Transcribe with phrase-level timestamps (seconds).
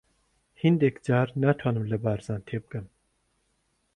[0.61, 2.85] هەندێک جار ناتوانم لە بارزان تێبگەم.